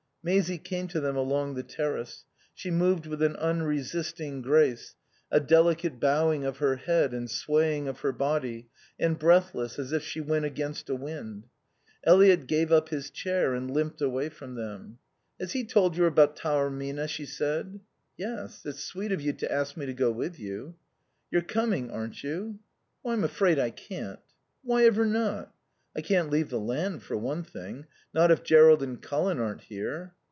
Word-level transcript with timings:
Maisie 0.23 0.59
came 0.59 0.87
to 0.89 0.99
them 0.99 1.15
along 1.17 1.55
the 1.55 1.63
terrace. 1.63 2.25
She 2.53 2.69
moved 2.69 3.07
with 3.07 3.23
an 3.23 3.35
unresisting 3.37 4.43
grace, 4.43 4.93
a 5.31 5.39
delicate 5.39 5.99
bowing 5.99 6.45
of 6.45 6.57
her 6.59 6.75
head 6.75 7.11
and 7.11 7.27
swaying 7.27 7.87
of 7.87 8.01
her 8.01 8.11
body, 8.11 8.69
and 8.99 9.17
breathless 9.17 9.79
as 9.79 9.91
if 9.91 10.03
she 10.03 10.21
went 10.21 10.45
against 10.45 10.91
a 10.91 10.95
wind. 10.95 11.47
Eliot 12.03 12.45
gave 12.45 12.71
up 12.71 12.89
his 12.89 13.09
chair 13.09 13.55
and 13.55 13.71
limped 13.71 13.99
away 13.99 14.29
from 14.29 14.53
them. 14.53 14.99
"Has 15.39 15.53
he 15.53 15.63
told 15.63 15.97
you 15.97 16.05
about 16.05 16.35
Taormina?" 16.35 17.07
she 17.07 17.25
said. 17.25 17.79
"Yes. 18.15 18.61
It's 18.63 18.83
sweet 18.83 19.11
of 19.11 19.21
you 19.21 19.33
to 19.33 19.51
ask 19.51 19.75
me 19.75 19.87
to 19.87 19.93
go 19.95 20.11
with 20.11 20.37
you" 20.37 20.75
"You're 21.31 21.41
coming, 21.41 21.89
aren't 21.89 22.23
you?" 22.23 22.59
"I'm 23.03 23.23
afraid 23.23 23.57
I 23.57 23.71
can't." 23.71 24.19
"Why 24.63 24.83
ever 24.85 25.03
not?" 25.07 25.51
"I 25.93 25.99
can't 25.99 26.29
leave 26.29 26.49
the 26.49 26.57
land 26.59 27.03
for 27.03 27.17
one 27.17 27.43
thing. 27.43 27.85
Not 28.13 28.31
if 28.31 28.43
Jerrold 28.43 28.81
and 28.81 29.01
Colin 29.01 29.39
aren't 29.39 29.63
here." 29.63 30.13